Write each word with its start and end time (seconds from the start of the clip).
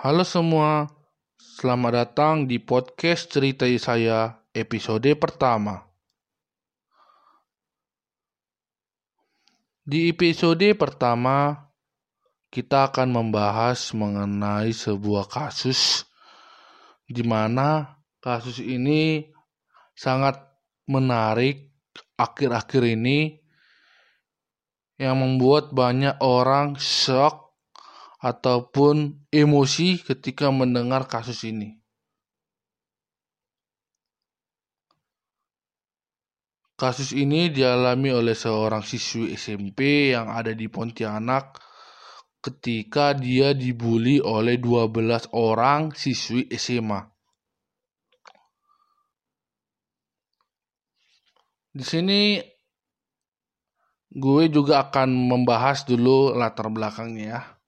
Halo 0.00 0.24
semua, 0.24 0.88
selamat 1.36 1.92
datang 1.92 2.48
di 2.48 2.56
podcast 2.56 3.36
cerita 3.36 3.68
saya 3.76 4.32
episode 4.56 5.12
pertama. 5.20 5.76
Di 9.84 10.08
episode 10.08 10.64
pertama, 10.72 11.52
kita 12.48 12.88
akan 12.88 13.12
membahas 13.12 13.92
mengenai 13.92 14.72
sebuah 14.72 15.28
kasus 15.28 16.08
di 17.04 17.20
mana 17.20 18.00
kasus 18.24 18.56
ini 18.64 19.28
sangat 19.92 20.40
menarik 20.88 21.76
akhir-akhir 22.16 22.88
ini 22.88 23.36
yang 24.96 25.20
membuat 25.20 25.76
banyak 25.76 26.16
orang 26.24 26.80
shock 26.80 27.49
ataupun 28.20 29.24
emosi 29.32 30.04
ketika 30.04 30.52
mendengar 30.52 31.08
kasus 31.08 31.40
ini. 31.48 31.80
Kasus 36.76 37.12
ini 37.12 37.52
dialami 37.52 38.08
oleh 38.08 38.32
seorang 38.32 38.80
siswi 38.80 39.36
SMP 39.36 40.12
yang 40.16 40.32
ada 40.32 40.56
di 40.56 40.64
Pontianak 40.68 41.60
ketika 42.40 43.12
dia 43.12 43.52
dibully 43.52 44.16
oleh 44.16 44.56
12 44.56 45.36
orang 45.36 45.92
siswi 45.92 46.48
SMA. 46.56 47.04
Di 51.70 51.84
sini 51.84 52.40
gue 54.08 54.44
juga 54.48 54.88
akan 54.88 55.08
membahas 55.28 55.84
dulu 55.84 56.32
latar 56.32 56.72
belakangnya 56.72 57.24
ya 57.28 57.59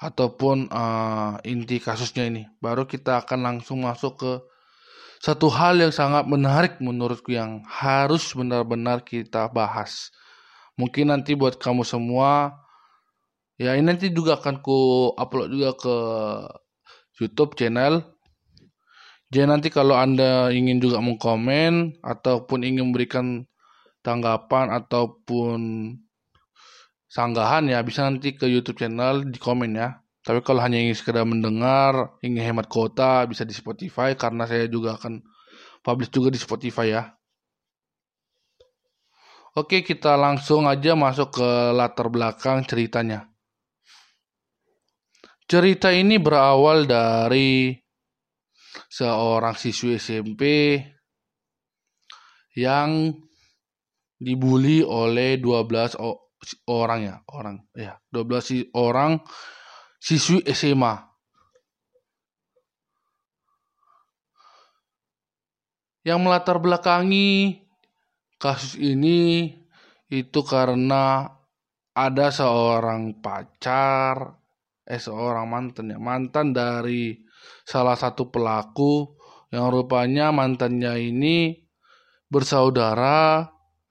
ataupun 0.00 0.72
uh, 0.72 1.36
inti 1.44 1.76
kasusnya 1.76 2.24
ini. 2.26 2.48
Baru 2.58 2.88
kita 2.88 3.20
akan 3.20 3.38
langsung 3.44 3.84
masuk 3.84 4.16
ke 4.16 4.32
satu 5.20 5.52
hal 5.52 5.76
yang 5.76 5.92
sangat 5.92 6.24
menarik 6.24 6.80
menurutku 6.80 7.36
yang 7.36 7.60
harus 7.68 8.32
benar-benar 8.32 9.04
kita 9.04 9.52
bahas. 9.52 10.08
Mungkin 10.80 11.12
nanti 11.12 11.36
buat 11.36 11.60
kamu 11.60 11.84
semua 11.84 12.56
ya 13.60 13.76
ini 13.76 13.84
nanti 13.92 14.08
juga 14.08 14.40
akan 14.40 14.64
ku 14.64 15.12
upload 15.12 15.52
juga 15.52 15.70
ke 15.76 15.96
YouTube 17.20 17.52
channel. 17.60 18.00
Jadi 19.28 19.46
nanti 19.46 19.68
kalau 19.68 19.94
Anda 19.94 20.48
ingin 20.50 20.80
juga 20.80 21.04
mengkomen 21.04 22.00
ataupun 22.00 22.64
ingin 22.64 22.88
memberikan 22.90 23.44
tanggapan 24.00 24.72
ataupun 24.72 25.60
sanggahan 27.10 27.66
ya 27.66 27.82
bisa 27.82 28.06
nanti 28.06 28.38
ke 28.38 28.46
YouTube 28.46 28.78
channel 28.78 29.26
di 29.26 29.38
komen 29.42 29.74
ya. 29.74 29.98
Tapi 30.22 30.46
kalau 30.46 30.62
hanya 30.62 30.78
ingin 30.78 30.94
sekedar 30.94 31.26
mendengar, 31.26 32.14
ingin 32.22 32.54
hemat 32.54 32.70
kuota 32.70 33.26
bisa 33.26 33.42
di 33.42 33.56
Spotify 33.56 34.14
karena 34.14 34.46
saya 34.46 34.70
juga 34.70 34.94
akan 34.94 35.18
publish 35.82 36.12
juga 36.14 36.30
di 36.30 36.38
Spotify 36.38 36.86
ya. 36.94 37.02
Oke, 39.58 39.82
kita 39.82 40.14
langsung 40.14 40.70
aja 40.70 40.94
masuk 40.94 41.42
ke 41.42 41.48
latar 41.74 42.06
belakang 42.06 42.62
ceritanya. 42.62 43.26
Cerita 45.50 45.90
ini 45.90 46.22
berawal 46.22 46.86
dari 46.86 47.74
seorang 48.86 49.58
siswi 49.58 49.98
SMP 49.98 50.42
yang 52.54 53.10
dibully 54.22 54.86
oleh 54.86 55.42
12 55.42 55.98
orang 56.68 57.00
ya, 57.04 57.16
orang 57.30 57.56
ya, 57.76 58.00
12 58.12 58.40
si 58.40 58.58
orang 58.72 59.20
siswi 60.00 60.40
SMA. 60.50 61.08
Yang 66.00 66.20
melatar 66.24 66.56
belakangi 66.56 67.60
kasus 68.40 68.80
ini 68.80 69.52
itu 70.08 70.40
karena 70.40 71.28
ada 71.92 72.32
seorang 72.32 73.20
pacar, 73.20 74.40
eh 74.88 74.96
seorang 74.96 75.44
mantan 75.44 75.92
ya, 75.92 75.98
mantan 76.00 76.56
dari 76.56 77.20
salah 77.68 77.94
satu 77.94 78.32
pelaku 78.32 79.12
yang 79.52 79.68
rupanya 79.68 80.30
mantannya 80.32 80.94
ini 80.98 81.60
bersaudara 82.30 83.50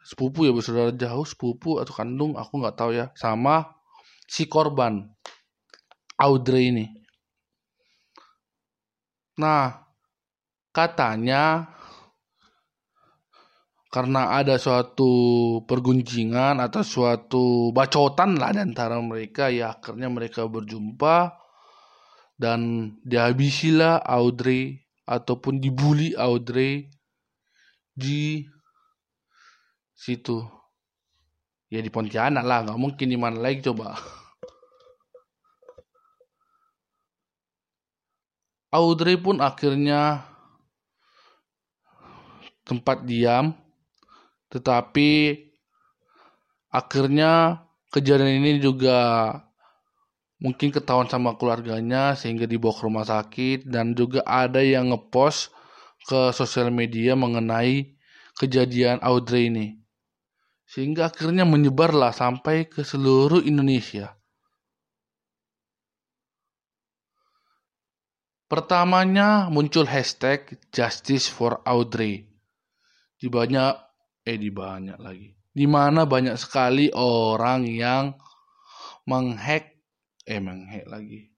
sepupu 0.10 0.50
ya 0.50 0.52
bersaudara 0.58 0.90
jauh 0.90 1.22
sepupu 1.22 1.78
atau 1.78 1.94
kandung 1.94 2.34
aku 2.34 2.58
nggak 2.58 2.74
tahu 2.74 2.92
ya. 2.98 3.14
Sama 3.14 3.78
si 4.26 4.50
korban 4.50 5.06
Audrey 6.18 6.74
ini. 6.74 6.86
Nah 9.38 9.86
katanya 10.74 11.70
karena 13.90 14.38
ada 14.38 14.58
suatu 14.62 15.12
pergunjingan 15.66 16.62
atau 16.62 16.86
suatu 16.86 17.74
bacotan 17.74 18.38
lah 18.38 18.54
di 18.54 18.62
antara 18.62 19.02
mereka 19.02 19.50
ya 19.50 19.74
akhirnya 19.78 20.10
mereka 20.14 20.46
berjumpa 20.46 21.34
dan 22.38 22.94
dihabisilah 23.02 24.06
Audrey 24.06 24.86
ataupun 25.10 25.58
dibully 25.58 26.14
Audrey 26.14 26.94
di 27.98 28.46
situ. 30.00 30.48
Ya 31.68 31.84
di 31.84 31.92
Pontianak 31.92 32.48
lah. 32.48 32.64
Nggak 32.64 32.80
mungkin 32.80 33.08
di 33.12 33.20
mana 33.20 33.36
lagi 33.36 33.60
coba. 33.60 34.00
Audrey 38.72 39.20
pun 39.20 39.44
akhirnya 39.44 40.24
tempat 42.64 43.04
diam. 43.04 43.52
Tetapi 44.50 45.36
akhirnya 46.74 47.62
kejadian 47.94 48.42
ini 48.42 48.58
juga 48.64 48.98
mungkin 50.40 50.72
ketahuan 50.72 51.12
sama 51.12 51.36
keluarganya 51.36 52.16
sehingga 52.16 52.50
dibawa 52.50 52.74
ke 52.74 52.82
rumah 52.82 53.06
sakit. 53.06 53.68
Dan 53.70 53.94
juga 53.94 54.26
ada 54.26 54.64
yang 54.64 54.90
ngepost 54.90 55.54
ke 56.08 56.34
sosial 56.34 56.74
media 56.74 57.14
mengenai 57.14 57.94
kejadian 58.40 59.04
Audrey 59.04 59.52
ini 59.52 59.79
sehingga 60.70 61.10
akhirnya 61.10 61.50
menyebarlah 61.50 62.14
sampai 62.14 62.70
ke 62.70 62.86
seluruh 62.86 63.42
Indonesia. 63.42 64.14
Pertamanya 68.46 69.50
muncul 69.50 69.90
hashtag 69.90 70.62
Justice 70.70 71.26
for 71.26 71.66
Audrey. 71.66 72.30
Di 73.18 73.30
banyak, 73.30 73.74
eh 74.26 74.38
di 74.38 74.50
banyak 74.54 74.98
lagi. 75.02 75.34
Di 75.50 75.66
mana 75.66 76.06
banyak 76.06 76.38
sekali 76.38 76.94
orang 76.94 77.66
yang 77.66 78.14
menghack, 79.10 79.74
eh 80.26 80.38
menghack 80.38 80.86
lagi. 80.86 81.34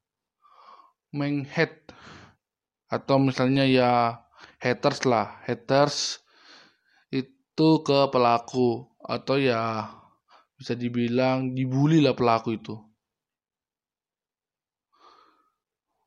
Menghack 1.15 1.87
atau 2.91 3.15
misalnya 3.19 3.63
ya 3.63 3.91
haters 4.59 5.07
lah, 5.07 5.39
haters 5.47 6.19
itu 7.51 7.83
ke 7.83 8.07
pelaku. 8.07 8.87
Atau 9.03 9.35
ya 9.43 9.91
bisa 10.55 10.71
dibilang 10.73 11.51
dibully 11.51 11.99
lah 11.99 12.15
pelaku 12.15 12.55
itu. 12.55 12.75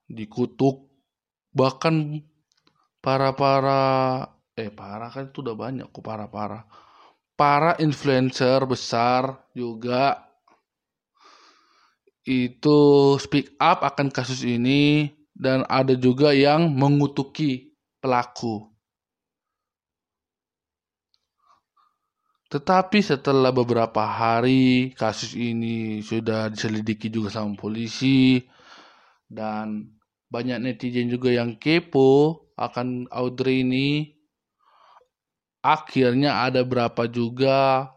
Dikutuk. 0.09 0.89
Bahkan 1.53 1.95
para 3.05 3.37
para 3.37 3.83
eh 4.57 4.73
para 4.73 5.13
kan 5.13 5.29
itu 5.29 5.45
udah 5.45 5.55
banyak 5.55 5.87
kok 5.93 6.03
para 6.03 6.27
para 6.31 6.65
para 7.35 7.77
influencer 7.83 8.63
besar 8.65 9.45
juga 9.53 10.25
itu 12.25 12.79
speak 13.21 13.53
up 13.61 13.85
akan 13.85 14.09
kasus 14.09 14.43
ini. 14.49 15.13
Dan 15.35 15.67
ada 15.67 15.99
juga 15.99 16.31
yang 16.31 16.71
mengutuki 16.79 17.75
pelaku 17.99 18.74
Tetapi 22.53 22.99
setelah 23.01 23.51
beberapa 23.51 24.05
hari 24.05 24.93
kasus 24.95 25.33
ini 25.35 26.05
sudah 26.05 26.53
diselidiki 26.53 27.09
juga 27.09 27.33
sama 27.33 27.57
polisi 27.57 28.45
dan 29.27 29.91
banyak 30.29 30.61
netizen 30.61 31.09
juga 31.11 31.33
yang 31.33 31.57
kepo 31.57 32.45
akan 32.55 33.11
Audrey 33.11 33.67
ini 33.67 34.15
akhirnya 35.65 36.45
ada 36.45 36.61
berapa 36.63 37.09
juga 37.09 37.89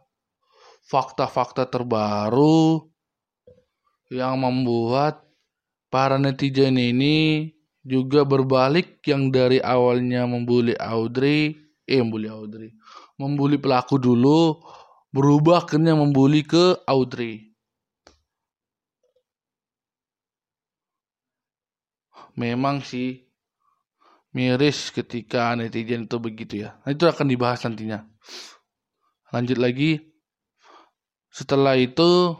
fakta-fakta 0.88 1.67
terbaru 1.67 2.88
yang 4.07 4.39
membuat 4.39 5.27
para 5.91 6.15
netizen 6.15 6.79
ini 6.79 7.51
juga 7.83 8.23
berbalik 8.23 9.03
yang 9.03 9.27
dari 9.31 9.59
awalnya 9.59 10.23
membuli 10.23 10.75
Audrey 10.79 11.55
eh 11.83 12.00
membuli 12.00 12.31
Audrey 12.31 12.71
membuli 13.17 13.57
pelaku 13.57 13.97
dulu 13.97 14.61
berubah 15.11 15.65
akhirnya 15.65 15.97
membuli 15.97 16.45
ke 16.45 16.85
Audrey. 16.85 17.47
memang 22.37 22.85
sih 22.85 23.25
miris 24.31 24.93
ketika 24.93 25.57
netizen 25.57 26.05
itu 26.05 26.17
begitu 26.21 26.53
ya. 26.63 26.77
Nah, 26.85 26.93
itu 26.93 27.09
akan 27.09 27.25
dibahas 27.25 27.65
nantinya. 27.65 28.05
Lanjut 29.33 29.57
lagi. 29.57 29.97
Setelah 31.33 31.75
itu 31.75 32.37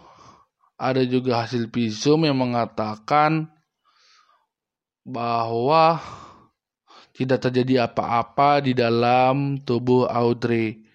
ada 0.78 1.02
juga 1.04 1.44
hasil 1.44 1.74
visum 1.74 2.24
yang 2.24 2.38
mengatakan 2.38 3.50
bahwa 5.02 5.98
tidak 7.18 7.50
terjadi 7.50 7.90
apa-apa 7.90 8.62
di 8.62 8.78
dalam 8.78 9.58
tubuh 9.66 10.06
Audrey. 10.06 10.86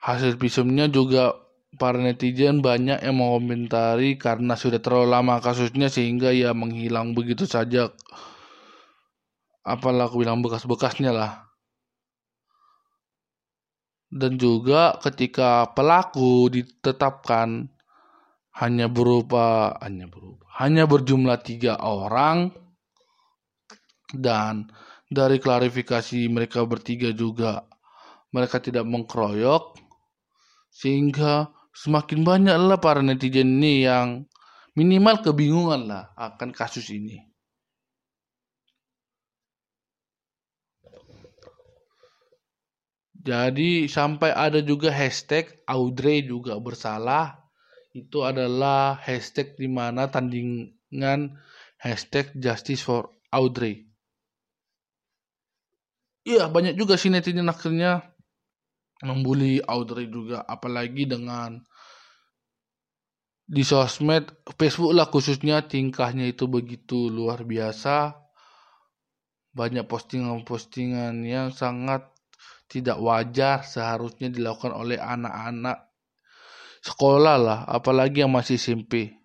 Hasil 0.00 0.40
visumnya 0.40 0.88
juga 0.88 1.36
para 1.76 2.00
netizen 2.00 2.64
banyak 2.64 3.04
yang 3.04 3.20
mengomentari 3.20 4.16
karena 4.16 4.56
sudah 4.56 4.80
terlalu 4.80 5.12
lama 5.12 5.36
kasusnya 5.44 5.92
sehingga 5.92 6.32
ya 6.32 6.56
menghilang 6.56 7.12
begitu 7.12 7.44
saja. 7.44 7.92
Apalah 9.68 10.08
aku 10.08 10.24
bilang 10.24 10.40
bekas-bekasnya 10.40 11.12
lah. 11.12 11.44
Dan 14.08 14.40
juga 14.40 14.96
ketika 15.04 15.68
pelaku 15.76 16.48
ditetapkan 16.48 17.68
hanya 18.56 18.88
berupa 18.88 19.76
hanya 19.84 20.08
berupa 20.08 20.48
hanya 20.56 20.88
berjumlah 20.88 21.44
tiga 21.44 21.76
orang 21.76 22.67
dan 24.12 24.72
dari 25.08 25.40
klarifikasi 25.40 26.28
mereka 26.28 26.64
bertiga 26.64 27.12
juga 27.12 27.64
mereka 28.32 28.60
tidak 28.60 28.84
mengkroyok 28.84 29.80
sehingga 30.68 31.48
semakin 31.72 32.22
banyaklah 32.22 32.78
para 32.78 33.00
netizen 33.00 33.58
ini 33.60 33.88
yang 33.88 34.28
minimal 34.76 35.24
kebingungan 35.24 35.90
lah 35.90 36.04
akan 36.14 36.54
kasus 36.54 36.92
ini. 36.92 37.24
Jadi 43.18 43.90
sampai 43.90 44.32
ada 44.32 44.62
juga 44.62 44.88
hashtag 44.88 45.50
Audrey 45.68 46.24
juga 46.24 46.56
bersalah. 46.62 47.44
Itu 47.92 48.24
adalah 48.24 48.96
hashtag 49.02 49.58
di 49.58 49.68
mana 49.68 50.08
tandingan 50.08 51.36
hashtag 51.76 52.32
Justice 52.38 52.80
for 52.80 53.12
Audrey. 53.28 53.87
Iya 56.28 56.44
banyak 56.52 56.76
juga 56.76 57.00
sih 57.00 57.08
netizen 57.08 57.48
akhirnya 57.48 58.04
membuli 59.00 59.64
Audrey 59.64 60.12
juga 60.12 60.44
apalagi 60.44 61.08
dengan 61.08 61.56
di 63.48 63.64
sosmed 63.64 64.28
Facebook 64.60 64.92
lah 64.92 65.08
khususnya 65.08 65.64
tingkahnya 65.64 66.28
itu 66.28 66.44
begitu 66.44 67.08
luar 67.08 67.48
biasa. 67.48 68.12
Banyak 69.56 69.88
postingan-postingan 69.88 71.24
yang 71.24 71.48
sangat 71.48 72.04
tidak 72.68 73.00
wajar 73.00 73.64
seharusnya 73.64 74.28
dilakukan 74.28 74.76
oleh 74.76 75.00
anak-anak 75.00 75.88
sekolah 76.84 77.36
lah 77.40 77.60
apalagi 77.64 78.22
yang 78.22 78.30
masih 78.30 78.60
SMP 78.60 79.16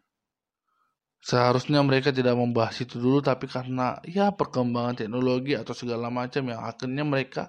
seharusnya 1.24 1.80
mereka 1.80 2.12
tidak 2.12 2.36
membahas 2.36 2.84
itu 2.84 3.00
dulu 3.00 3.24
tapi 3.24 3.48
karena 3.48 3.96
ya 4.04 4.36
perkembangan 4.36 5.00
teknologi 5.08 5.56
atau 5.56 5.72
segala 5.72 6.12
macam 6.12 6.52
yang 6.52 6.60
akhirnya 6.60 7.08
mereka 7.08 7.44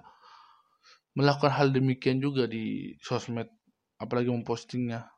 melakukan 1.18 1.50
hal 1.50 1.74
demikian 1.74 2.22
juga 2.22 2.46
di 2.46 2.94
sosmed 3.02 3.50
apalagi 3.98 4.30
mempostingnya. 4.30 5.10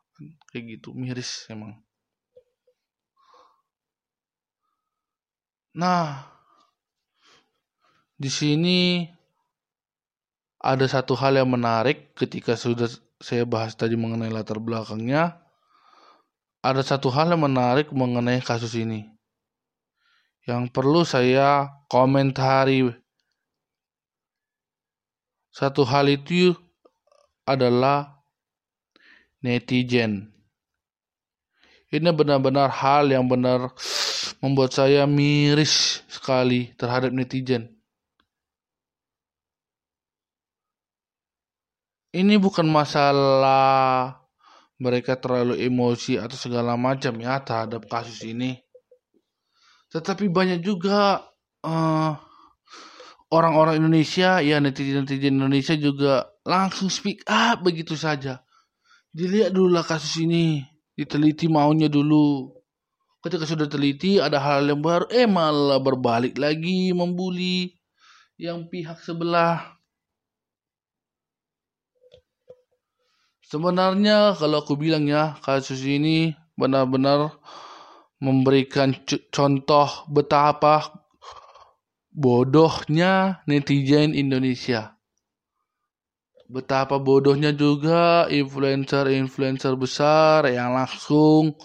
Kayak 0.49 0.81
gitu 0.81 0.97
miris 0.97 1.45
emang. 1.53 1.77
Nah 5.77 6.25
di 8.17 8.33
sini 8.33 9.05
ada 10.57 10.89
satu 10.89 11.13
hal 11.13 11.37
yang 11.37 11.53
menarik 11.53 12.17
ketika 12.17 12.57
sudah 12.57 12.89
saya 13.21 13.45
bahas 13.45 13.77
tadi 13.77 13.93
mengenai 13.93 14.33
latar 14.33 14.57
belakangnya 14.57 15.46
ada 16.67 16.83
satu 16.83 17.07
hal 17.07 17.31
yang 17.31 17.47
menarik 17.47 17.87
mengenai 17.95 18.43
kasus 18.43 18.75
ini 18.75 19.07
yang 20.43 20.67
perlu 20.67 21.07
saya 21.07 21.71
komentari 21.87 22.91
satu 25.57 25.81
hal 25.87 26.05
itu 26.11 26.53
adalah 27.47 28.21
netizen. 29.41 30.29
Ini 31.89 32.13
benar-benar 32.13 32.69
hal 32.69 33.09
yang 33.09 33.25
benar 33.25 33.73
membuat 34.43 34.75
saya 34.75 35.09
miris 35.09 36.05
sekali 36.11 36.75
terhadap 36.77 37.09
netizen. 37.09 37.73
Ini 42.13 42.37
bukan 42.37 42.69
masalah 42.69 44.13
mereka 44.77 45.17
terlalu 45.17 45.57
emosi 45.57 46.21
atau 46.21 46.37
segala 46.37 46.77
macam 46.77 47.17
ya 47.17 47.41
terhadap 47.41 47.89
kasus 47.89 48.21
ini. 48.25 48.61
Tetapi 49.89 50.29
banyak 50.29 50.59
juga 50.61 51.25
uh, 51.65 52.11
orang-orang 53.33 53.81
Indonesia 53.81 54.39
ya 54.43 54.61
netizen-netizen 54.61 55.39
Indonesia 55.39 55.75
juga 55.75 56.27
langsung 56.45 56.91
speak 56.91 57.25
up 57.27 57.63
begitu 57.63 57.97
saja. 57.97 58.43
Dilihat 59.09 59.55
dulu 59.55 59.73
lah 59.73 59.85
kasus 59.87 60.21
ini, 60.21 60.61
diteliti 60.93 61.49
maunya 61.49 61.89
dulu. 61.89 62.53
Ketika 63.23 63.49
sudah 63.49 63.65
teliti 63.65 64.21
ada 64.21 64.37
hal 64.37 64.69
yang 64.69 64.79
baru, 64.79 65.09
eh 65.09 65.25
malah 65.25 65.81
berbalik 65.81 66.37
lagi 66.37 66.93
membuli 66.93 67.73
yang 68.37 68.69
pihak 68.69 69.01
sebelah. 69.01 69.76
Sebenarnya 73.47 74.35
kalau 74.35 74.59
aku 74.59 74.75
bilang 74.75 75.07
ya 75.07 75.39
kasus 75.39 75.79
ini 75.87 76.35
benar-benar 76.59 77.39
memberikan 78.19 78.91
contoh 79.31 79.87
betapa 80.11 80.91
bodohnya 82.11 83.39
netizen 83.47 84.11
Indonesia. 84.11 84.99
Betapa 86.51 86.99
bodohnya 86.99 87.55
juga 87.55 88.27
influencer-influencer 88.27 89.79
besar 89.79 90.51
yang 90.51 90.75
langsung 90.75 91.55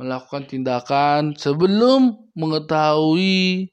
melakukan 0.00 0.48
tindakan 0.48 1.36
sebelum 1.36 2.16
mengetahui 2.32 3.68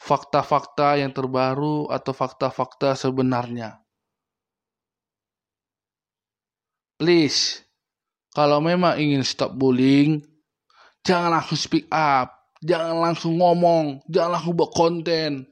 fakta-fakta 0.00 1.04
yang 1.04 1.12
terbaru 1.12 1.92
atau 1.92 2.16
fakta-fakta 2.16 2.96
sebenarnya. 2.96 3.84
Please, 6.98 7.62
kalau 8.34 8.58
memang 8.58 8.98
ingin 8.98 9.22
stop 9.22 9.54
bullying, 9.54 10.26
jangan 11.06 11.38
langsung 11.38 11.56
speak 11.56 11.86
up 11.94 12.38
Jangan 12.58 12.98
langsung 12.98 13.38
ngomong, 13.38 14.02
jangan 14.10 14.38
langsung 14.38 14.58
buat 14.58 14.74
konten. 14.74 15.46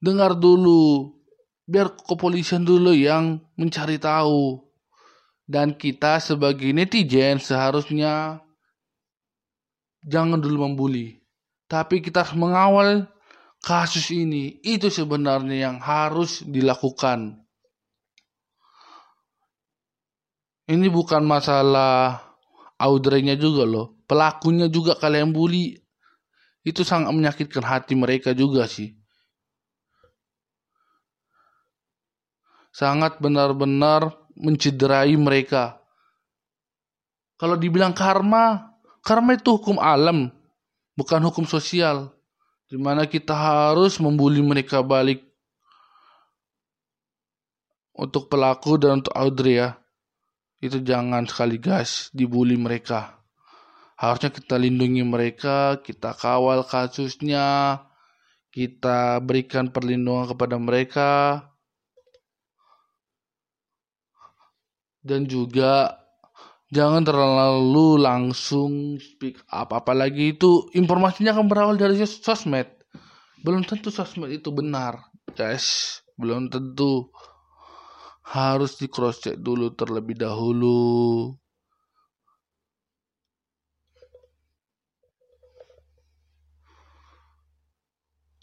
Dengar 0.00 0.36
dulu, 0.36 1.12
biar 1.68 1.92
kepolisian 1.92 2.64
dulu 2.64 2.96
yang 2.96 3.44
mencari 3.60 4.00
tahu. 4.00 4.64
Dan 5.44 5.76
kita 5.76 6.16
sebagai 6.24 6.72
netizen 6.72 7.36
seharusnya 7.36 8.40
jangan 10.00 10.40
dulu 10.40 10.64
membuli. 10.64 11.20
Tapi 11.68 12.00
kita 12.00 12.24
harus 12.24 12.36
mengawal 12.36 13.04
kasus 13.64 14.12
ini. 14.12 14.60
Itu 14.60 14.92
sebenarnya 14.92 15.72
yang 15.72 15.76
harus 15.80 16.44
dilakukan. 16.44 17.40
Ini 20.64 20.88
bukan 20.88 21.24
masalah 21.24 22.20
Audrey-nya 22.80 23.36
juga 23.40 23.64
loh. 23.64 23.96
Pelakunya 24.04 24.68
juga 24.68 24.96
kalian 24.96 25.32
bully. 25.32 25.80
Itu 26.64 26.84
sangat 26.84 27.12
menyakitkan 27.12 27.64
hati 27.64 27.96
mereka 27.96 28.32
juga 28.36 28.68
sih. 28.68 28.96
Sangat 32.72 33.20
benar-benar 33.20 34.12
mencederai 34.34 35.14
mereka. 35.14 35.78
Kalau 37.38 37.54
dibilang 37.54 37.94
karma, 37.94 38.74
karma 39.04 39.36
itu 39.36 39.54
hukum 39.60 39.78
alam, 39.78 40.32
bukan 40.98 41.20
hukum 41.22 41.44
sosial. 41.46 42.10
Di 42.68 42.80
mana 42.80 43.04
kita 43.04 43.34
harus 43.36 44.00
membuli 44.00 44.40
mereka 44.40 44.80
balik. 44.80 45.22
Untuk 47.94 48.26
pelaku 48.26 48.74
dan 48.74 48.98
untuk 48.98 49.14
Audrey 49.14 49.62
ya 49.62 49.78
itu 50.64 50.80
jangan 50.80 51.28
sekali 51.28 51.60
gas 51.60 52.08
dibully 52.16 52.56
mereka. 52.56 53.20
Harusnya 53.94 54.32
kita 54.32 54.58
lindungi 54.58 55.04
mereka, 55.06 55.78
kita 55.84 56.16
kawal 56.16 56.66
kasusnya, 56.66 57.78
kita 58.50 59.20
berikan 59.22 59.70
perlindungan 59.70 60.34
kepada 60.34 60.56
mereka, 60.58 61.12
dan 65.04 65.28
juga 65.28 66.03
jangan 66.74 67.06
terlalu 67.06 68.02
langsung 68.02 68.98
speak 68.98 69.38
up. 69.46 69.70
Apalagi 69.70 70.34
itu 70.34 70.66
informasinya 70.74 71.30
akan 71.30 71.46
berawal 71.46 71.78
dari 71.78 71.94
sos 72.02 72.18
sosmed. 72.18 72.66
Belum 73.46 73.62
tentu 73.62 73.94
sosmed 73.94 74.34
itu 74.34 74.50
benar 74.50 74.98
guys. 75.38 76.02
Belum 76.18 76.50
tentu. 76.50 77.14
Harus 78.24 78.80
di 78.80 78.90
cross 78.90 79.22
check 79.22 79.38
dulu 79.38 79.70
terlebih 79.78 80.18
dahulu. 80.18 81.30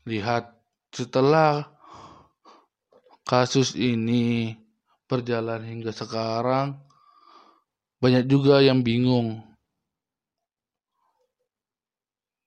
Lihat 0.06 0.54
setelah 0.94 1.66
kasus 3.26 3.74
ini 3.74 4.54
berjalan 5.10 5.66
hingga 5.66 5.94
sekarang 5.94 6.91
banyak 8.02 8.26
juga 8.26 8.60
yang 8.60 8.82
bingung. 8.82 9.46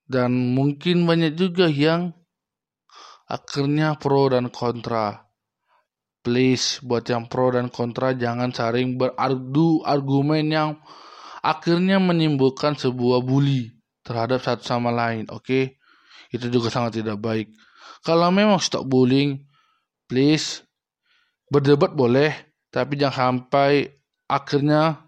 Dan 0.05 0.53
mungkin 0.53 1.09
banyak 1.09 1.39
juga 1.39 1.71
yang 1.71 2.13
akhirnya 3.25 3.97
pro 3.97 4.29
dan 4.29 4.53
kontra. 4.53 5.25
Please 6.21 6.81
buat 6.85 7.09
yang 7.09 7.31
pro 7.31 7.55
dan 7.55 7.73
kontra 7.73 8.13
jangan 8.13 8.53
saling 8.53 9.01
berargu 9.01 9.81
argumen 9.85 10.45
yang 10.53 10.71
akhirnya 11.45 12.01
menimbulkan 12.01 12.77
sebuah 12.77 13.25
bully 13.25 13.73
terhadap 14.05 14.41
satu 14.41 14.65
sama 14.65 14.93
lain 14.93 15.29
oke? 15.29 15.45
Okay? 15.45 15.65
itu 16.35 16.51
juga 16.51 16.67
sangat 16.67 16.99
tidak 16.99 17.23
baik. 17.23 17.55
Kalau 18.03 18.29
memang 18.35 18.59
stop 18.59 18.83
bullying 18.91 19.47
please 20.11 20.67
berdebat 21.47 21.95
boleh 21.95 22.35
tapi 22.75 22.99
jangan 22.99 23.47
sampai 23.47 23.87
akhirnya 24.27 25.04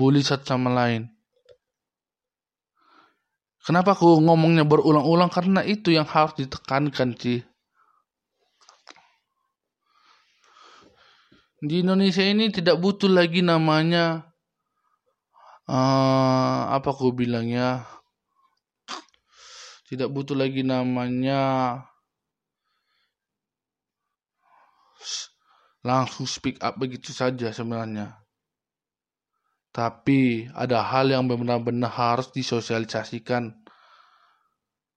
bully 0.00 0.24
satu 0.24 0.48
sama 0.56 0.72
lain. 0.72 1.12
Kenapa 3.60 3.92
aku 3.92 4.24
ngomongnya 4.24 4.64
berulang-ulang? 4.64 5.28
Karena 5.28 5.60
itu 5.60 5.92
yang 5.92 6.08
harus 6.08 6.32
ditekankan 6.40 7.12
sih 7.20 7.44
di 11.60 11.84
Indonesia 11.84 12.24
ini 12.24 12.48
tidak 12.48 12.80
butuh 12.80 13.12
lagi 13.12 13.44
namanya 13.44 14.32
uh, 15.68 16.72
apa 16.72 16.88
aku 16.88 17.12
bilangnya 17.12 17.84
tidak 19.92 20.08
butuh 20.08 20.32
lagi 20.32 20.64
namanya 20.64 21.44
langsung 25.84 26.24
speak 26.24 26.60
up 26.60 26.76
begitu 26.76 27.12
saja 27.12 27.52
sebenarnya. 27.52 28.19
Tapi 29.70 30.50
ada 30.50 30.82
hal 30.82 31.14
yang 31.14 31.30
benar-benar 31.30 31.90
harus 31.94 32.34
disosialisasikan. 32.34 33.54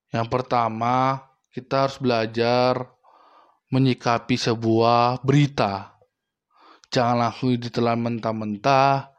Yang 0.09 0.27
pertama, 0.29 1.21
kita 1.53 1.85
harus 1.85 1.97
belajar 2.01 2.81
menyikapi 3.69 4.37
sebuah 4.37 5.21
berita. 5.21 5.97
Jangan 6.89 7.17
langsung 7.29 7.57
ditelan 7.57 8.01
mentah-mentah, 8.01 9.13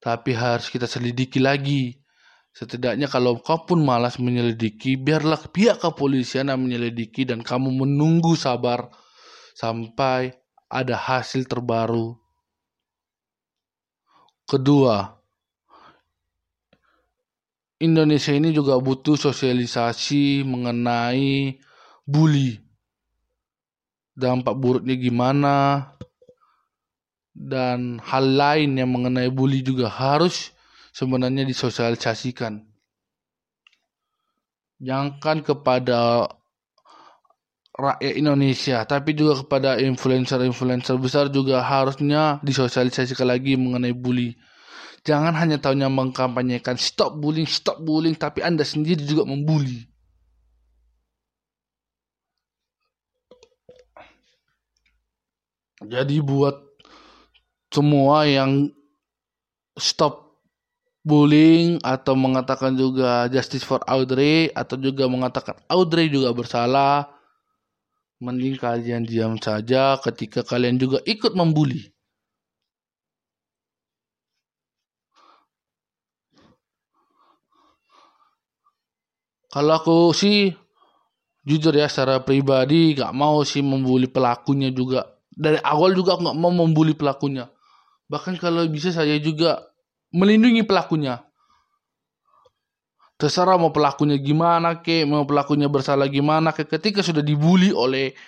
tapi 0.00 0.32
harus 0.32 0.72
kita 0.72 0.88
selidiki 0.88 1.40
lagi 1.40 2.02
Setidaknya 2.52 3.08
kalau 3.08 3.40
kau 3.40 3.64
pun 3.64 3.80
malas 3.80 4.20
menyelidiki, 4.20 5.00
biarlah 5.00 5.40
pihak 5.48 5.80
kepolisian 5.80 6.52
yang 6.52 6.60
menyelidiki 6.60 7.24
dan 7.24 7.40
kamu 7.40 7.72
menunggu 7.72 8.36
sabar 8.36 8.92
sampai 9.56 10.36
ada 10.68 10.92
hasil 10.92 11.48
terbaru. 11.48 12.12
Kedua, 14.52 15.08
Indonesia 17.80 18.36
ini 18.36 18.52
juga 18.52 18.76
butuh 18.76 19.16
sosialisasi 19.16 20.44
mengenai 20.44 21.56
bully. 22.04 22.60
Dampak 24.12 24.52
buruknya 24.60 24.92
gimana? 25.00 25.56
Dan 27.32 27.96
hal 28.04 28.28
lain 28.28 28.76
yang 28.76 28.92
mengenai 28.92 29.32
bully 29.32 29.64
juga 29.64 29.88
harus 29.88 30.52
sebenarnya 30.92 31.48
disosialisasikan. 31.48 32.60
Jangan 34.84 35.40
kepada 35.40 36.28
rakyat 37.72 38.14
Indonesia, 38.20 38.84
tapi 38.84 39.16
juga 39.16 39.40
kepada 39.40 39.80
influencer-influencer 39.80 40.96
besar 41.00 41.32
juga 41.32 41.64
harusnya 41.64 42.36
disosialisasikan 42.44 43.24
lagi 43.24 43.56
mengenai 43.56 43.96
bully. 43.96 44.36
Jangan 45.02 45.34
hanya 45.34 45.58
tahunya 45.58 45.88
mengkampanyekan 45.90 46.78
stop 46.78 47.18
bullying, 47.18 47.48
stop 47.48 47.82
bullying, 47.82 48.14
tapi 48.14 48.44
Anda 48.44 48.62
sendiri 48.62 49.02
juga 49.02 49.26
membuli. 49.26 49.88
Jadi 55.82 56.22
buat 56.22 56.54
semua 57.74 58.28
yang 58.30 58.70
stop 59.74 60.38
bullying 61.02 61.82
atau 61.82 62.14
mengatakan 62.14 62.78
juga 62.78 63.26
justice 63.26 63.66
for 63.66 63.82
Audrey 63.90 64.46
atau 64.54 64.78
juga 64.78 65.10
mengatakan 65.10 65.58
Audrey 65.66 66.06
juga 66.06 66.30
bersalah 66.30 67.10
mending 68.22 68.54
kalian 68.54 69.02
diam 69.02 69.34
saja 69.42 69.98
ketika 69.98 70.46
kalian 70.46 70.78
juga 70.78 71.02
ikut 71.02 71.34
membuli. 71.34 71.90
Kalau 79.52 79.74
aku 79.76 79.96
sih 80.16 80.54
jujur 81.44 81.74
ya 81.76 81.90
secara 81.90 82.22
pribadi 82.24 82.96
gak 82.96 83.12
mau 83.12 83.42
sih 83.44 83.60
membuli 83.60 84.08
pelakunya 84.08 84.72
juga. 84.72 85.18
Dari 85.28 85.60
awal 85.60 85.92
juga 85.92 86.16
aku 86.16 86.30
gak 86.30 86.38
mau 86.38 86.54
membuli 86.54 86.96
pelakunya. 86.96 87.50
Bahkan 88.08 88.40
kalau 88.40 88.64
bisa 88.70 88.94
saya 88.94 89.18
juga 89.20 89.68
melindungi 90.14 90.64
pelakunya. 90.64 91.20
Terserah 93.22 93.54
mau 93.54 93.70
pelakunya 93.70 94.18
gimana 94.18 94.82
ke, 94.82 95.06
mau 95.06 95.22
pelakunya 95.22 95.70
bersalah 95.70 96.10
gimana 96.10 96.50
ke, 96.50 96.66
ketika 96.66 97.06
sudah 97.06 97.22
dibully 97.22 97.70
oleh 97.70 98.18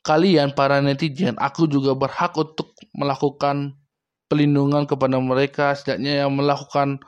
kalian 0.00 0.56
para 0.56 0.80
netizen, 0.80 1.36
aku 1.36 1.68
juga 1.68 1.92
berhak 1.92 2.32
untuk 2.32 2.72
melakukan 2.96 3.76
pelindungan 4.32 4.88
kepada 4.88 5.20
mereka, 5.20 5.76
setidaknya 5.76 6.24
yang 6.24 6.32
melakukan 6.32 7.04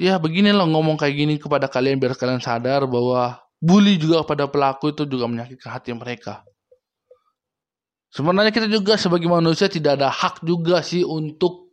ya 0.00 0.16
beginilah 0.16 0.64
ngomong 0.64 0.96
kayak 0.96 1.12
gini 1.12 1.34
kepada 1.36 1.68
kalian 1.68 2.00
biar 2.00 2.16
kalian 2.16 2.40
sadar 2.40 2.88
bahwa 2.88 3.44
bully 3.60 4.00
juga 4.00 4.24
pada 4.24 4.48
pelaku 4.48 4.96
itu 4.96 5.04
juga 5.04 5.28
menyakitkan 5.28 5.76
hati 5.76 5.92
mereka. 5.92 6.40
Sebenarnya 8.12 8.48
kita 8.48 8.64
juga 8.68 8.96
sebagai 8.96 9.28
manusia 9.28 9.68
tidak 9.68 10.00
ada 10.00 10.08
hak 10.08 10.40
juga 10.40 10.80
sih 10.80 11.04
untuk 11.04 11.71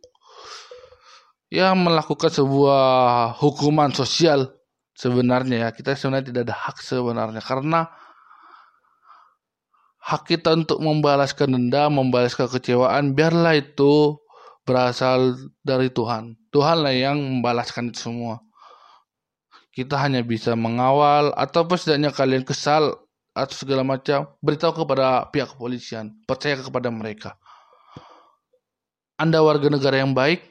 ya 1.50 1.74
melakukan 1.74 2.30
sebuah 2.30 3.34
hukuman 3.42 3.90
sosial 3.90 4.54
sebenarnya 4.94 5.66
ya 5.66 5.68
kita 5.74 5.98
sebenarnya 5.98 6.30
tidak 6.30 6.42
ada 6.48 6.56
hak 6.56 6.76
sebenarnya 6.78 7.42
karena 7.42 7.90
hak 10.00 10.26
kita 10.26 10.56
untuk 10.56 10.80
membalaskan 10.80 11.54
dendam, 11.54 11.94
membalaskan 11.94 12.48
kecewaan 12.48 13.12
biarlah 13.12 13.54
itu 13.60 14.18
berasal 14.64 15.36
dari 15.62 15.92
Tuhan. 15.92 16.34
Tuhanlah 16.50 16.94
yang 16.96 17.20
membalaskan 17.20 17.94
itu 17.94 18.10
semua. 18.10 18.42
Kita 19.70 20.02
hanya 20.02 20.26
bisa 20.26 20.58
mengawal 20.58 21.30
atau 21.38 21.62
setidaknya 21.62 22.10
kalian 22.10 22.42
kesal 22.42 23.06
atau 23.30 23.54
segala 23.54 23.86
macam 23.86 24.26
beritahu 24.42 24.82
kepada 24.82 25.30
pihak 25.30 25.54
kepolisian, 25.54 26.18
percaya 26.26 26.58
kepada 26.58 26.90
mereka. 26.90 27.38
Anda 29.14 29.44
warga 29.46 29.70
negara 29.70 30.02
yang 30.02 30.10
baik, 30.10 30.42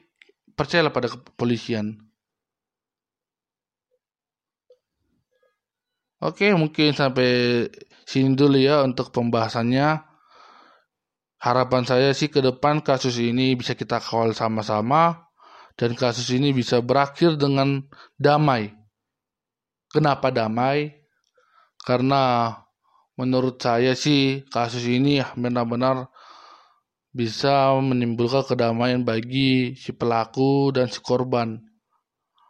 percayalah 0.60 0.92
pada 0.92 1.08
kepolisian. 1.08 1.96
Oke, 6.20 6.52
mungkin 6.52 6.92
sampai 6.92 7.64
sini 8.04 8.36
dulu 8.36 8.60
ya 8.60 8.84
untuk 8.84 9.16
pembahasannya. 9.16 10.04
Harapan 11.40 11.88
saya 11.88 12.12
sih 12.12 12.28
ke 12.28 12.44
depan 12.44 12.84
kasus 12.84 13.16
ini 13.24 13.56
bisa 13.56 13.72
kita 13.72 14.04
kawal 14.04 14.36
sama-sama 14.36 15.32
dan 15.80 15.96
kasus 15.96 16.28
ini 16.36 16.52
bisa 16.52 16.84
berakhir 16.84 17.40
dengan 17.40 17.88
damai. 18.20 18.76
Kenapa 19.88 20.28
damai? 20.36 21.08
Karena 21.80 22.52
menurut 23.16 23.56
saya 23.64 23.96
sih 23.96 24.44
kasus 24.52 24.84
ini 24.84 25.24
benar-benar 25.40 26.12
bisa 27.10 27.74
menimbulkan 27.82 28.46
kedamaian 28.46 29.02
bagi 29.02 29.74
si 29.74 29.92
pelaku 29.94 30.70
dan 30.74 30.88
si 30.90 31.02
korban. 31.02 31.58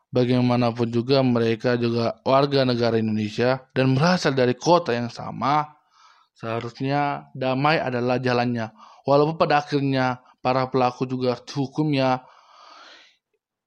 Bagaimanapun 0.09 0.89
juga 0.89 1.21
mereka 1.21 1.77
juga 1.77 2.17
warga 2.25 2.65
negara 2.65 2.97
Indonesia 2.97 3.61
dan 3.77 3.93
berasal 3.93 4.33
dari 4.33 4.57
kota 4.57 4.89
yang 4.89 5.13
sama, 5.13 5.69
seharusnya 6.33 7.29
damai 7.37 7.77
adalah 7.77 8.17
jalannya. 8.17 8.73
Walaupun 9.05 9.37
pada 9.37 9.61
akhirnya 9.61 10.17
para 10.41 10.65
pelaku 10.65 11.05
juga 11.05 11.37
hukumnya 11.37 12.25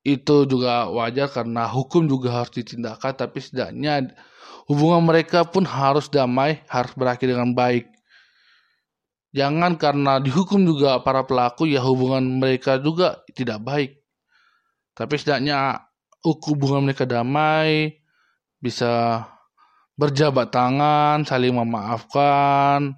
itu 0.03 0.51
juga 0.51 0.91
wajar 0.91 1.31
karena 1.31 1.71
hukum 1.71 2.11
juga 2.11 2.43
harus 2.43 2.51
ditindakkan 2.51 3.15
tapi 3.15 3.39
setidaknya 3.39 4.11
hubungan 4.67 5.07
mereka 5.07 5.47
pun 5.47 5.63
harus 5.63 6.11
damai 6.11 6.59
harus 6.67 6.91
berakhir 6.99 7.31
dengan 7.31 7.55
baik 7.55 7.87
jangan 9.33 9.81
karena 9.81 10.21
dihukum 10.21 10.63
juga 10.63 11.01
para 11.01 11.25
pelaku 11.25 11.69
ya 11.69 11.81
hubungan 11.81 12.41
mereka 12.41 12.77
juga 12.79 13.25
tidak 13.33 13.59
baik. 13.65 13.91
Tapi 14.93 15.15
setidaknya 15.17 15.89
hubungan 16.23 16.85
mereka 16.87 17.09
damai 17.09 17.97
bisa 18.61 19.25
berjabat 19.97 20.53
tangan 20.53 21.25
saling 21.25 21.53
memaafkan. 21.57 22.97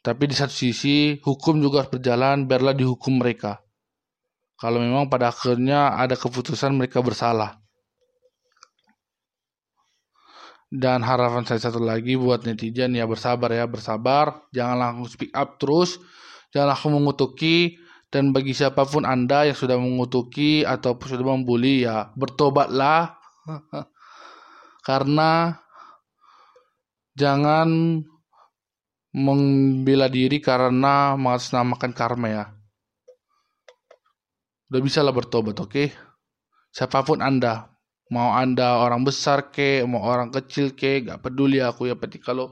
Tapi 0.00 0.22
di 0.24 0.32
satu 0.32 0.52
sisi 0.52 1.20
hukum 1.20 1.60
juga 1.60 1.84
harus 1.84 1.92
berjalan 1.92 2.48
biarlah 2.48 2.72
dihukum 2.72 3.20
mereka. 3.20 3.60
Kalau 4.56 4.80
memang 4.80 5.12
pada 5.12 5.28
akhirnya 5.28 5.96
ada 5.96 6.16
keputusan 6.16 6.72
mereka 6.76 7.04
bersalah. 7.04 7.59
Dan 10.70 11.02
harapan 11.02 11.42
saya 11.42 11.58
satu 11.58 11.82
lagi 11.82 12.14
buat 12.14 12.46
netizen 12.46 12.94
ya 12.94 13.02
bersabar 13.02 13.50
ya 13.50 13.66
bersabar, 13.66 14.46
jangan 14.54 14.78
langsung 14.78 15.10
speak 15.10 15.34
up 15.34 15.58
terus, 15.58 15.98
jangan 16.54 16.74
langsung 16.74 16.94
mengutuki. 16.94 17.74
Dan 18.10 18.34
bagi 18.34 18.50
siapa 18.54 18.86
pun 18.86 19.06
anda 19.06 19.46
yang 19.46 19.54
sudah 19.54 19.78
mengutuki 19.78 20.66
ataupun 20.66 21.06
sudah 21.14 21.26
membuli 21.26 21.86
ya 21.86 22.10
bertobatlah. 22.18 23.18
Karena 24.88 25.54
jangan 27.14 28.02
membela 29.14 30.06
diri 30.06 30.38
karena 30.38 31.18
mengatasnamakan 31.18 31.90
karma 31.94 32.28
ya. 32.30 32.44
Udah 34.70 34.80
bisa 34.82 35.02
lah 35.02 35.10
bertobat 35.10 35.58
oke? 35.58 35.70
Okay? 35.70 35.90
siapa 36.70 37.02
pun 37.02 37.18
anda 37.18 37.74
mau 38.10 38.34
anda 38.34 38.82
orang 38.82 39.06
besar 39.06 39.54
ke 39.54 39.86
mau 39.86 40.02
orang 40.02 40.34
kecil 40.34 40.74
ke 40.74 41.06
gak 41.06 41.22
peduli 41.22 41.62
aku 41.62 41.86
ya 41.86 41.94
penting 41.94 42.20
kalau 42.20 42.50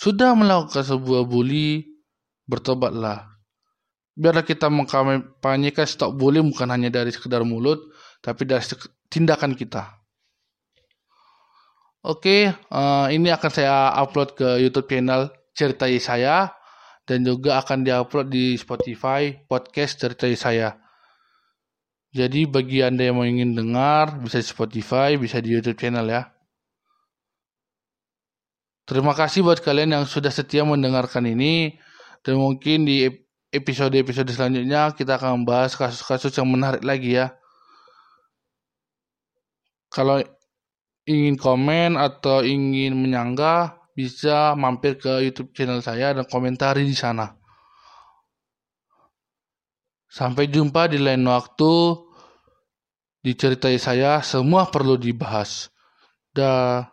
sudah 0.00 0.34
melakukan 0.34 0.82
sebuah 0.82 1.28
bully 1.28 1.86
bertobatlah. 2.48 3.30
Biarlah 4.12 4.44
kita 4.44 4.66
mengkampanyekan 4.66 5.86
stop 5.86 6.18
bully 6.18 6.42
bukan 6.42 6.68
hanya 6.74 6.90
dari 6.90 7.14
sekedar 7.14 7.46
mulut 7.46 7.92
tapi 8.18 8.42
dari 8.48 8.66
tindakan 9.06 9.54
kita. 9.54 10.02
Oke 12.02 12.50
okay, 12.50 12.74
uh, 12.74 13.06
eh, 13.06 13.14
ini 13.14 13.30
akan 13.30 13.50
saya 13.52 13.94
upload 13.94 14.34
ke 14.34 14.58
YouTube 14.58 14.90
channel 14.90 15.30
ceritai 15.54 16.02
saya 16.02 16.50
dan 17.06 17.22
juga 17.22 17.62
akan 17.62 17.86
diupload 17.86 18.26
di 18.26 18.58
Spotify 18.58 19.30
podcast 19.46 20.02
ceritai 20.02 20.34
saya 20.34 20.81
jadi 22.12 22.44
bagi 22.44 22.84
Anda 22.84 23.08
yang 23.08 23.16
mau 23.16 23.24
ingin 23.24 23.56
dengar, 23.56 24.20
bisa 24.20 24.36
di 24.36 24.44
Spotify, 24.44 25.16
bisa 25.16 25.40
di 25.40 25.48
YouTube 25.56 25.80
channel 25.80 26.04
ya. 26.04 26.28
Terima 28.84 29.16
kasih 29.16 29.40
buat 29.40 29.64
kalian 29.64 29.96
yang 29.96 30.04
sudah 30.04 30.28
setia 30.28 30.60
mendengarkan 30.60 31.24
ini. 31.24 31.80
Dan 32.20 32.36
mungkin 32.36 32.84
di 32.84 33.08
episode-episode 33.48 34.28
selanjutnya 34.28 34.92
kita 34.92 35.16
akan 35.16 35.42
membahas 35.42 35.72
kasus-kasus 35.72 36.36
yang 36.36 36.52
menarik 36.52 36.84
lagi 36.84 37.16
ya. 37.16 37.32
Kalau 39.88 40.20
ingin 41.08 41.40
komen 41.40 41.96
atau 41.96 42.44
ingin 42.44 42.92
menyanggah, 42.92 43.80
bisa 43.96 44.52
mampir 44.52 45.00
ke 45.00 45.24
YouTube 45.24 45.56
channel 45.56 45.80
saya 45.80 46.12
dan 46.12 46.28
komentari 46.28 46.84
di 46.84 46.96
sana. 46.96 47.41
Sampai 50.12 50.52
jumpa 50.52 50.92
di 50.92 51.00
lain 51.00 51.24
waktu. 51.24 51.96
Diceritai 53.24 53.80
saya, 53.80 54.20
semua 54.20 54.68
perlu 54.68 55.00
dibahas. 55.00 55.72
Dah. 56.36 56.91